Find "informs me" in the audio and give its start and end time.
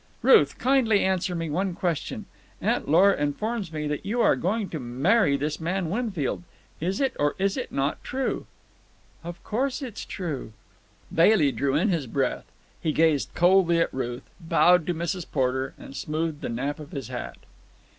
3.21-3.85